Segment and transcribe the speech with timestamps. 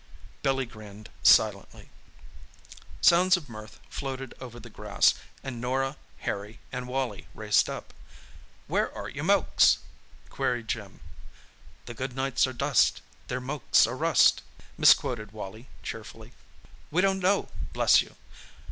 [0.41, 1.91] Billy grinned silently.
[3.01, 7.93] Sounds of mirth floated over the grass, and Norah, Harry and Wally raced up.
[8.65, 9.77] "Where are your mokes?"
[10.31, 11.01] queried Jim.
[11.85, 14.41] "The good knights are dust, Their mokes are rust,"
[14.75, 16.31] misquoted Wally cheerfully.
[16.89, 18.15] "We don't know, bless you.